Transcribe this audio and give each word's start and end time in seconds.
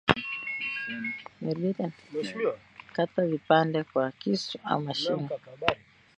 kata 2.93 3.25
vipande 3.25 3.83
kwa 3.83 4.11
kisu 4.11 4.59
au 4.63 4.81
mashine 4.81 5.29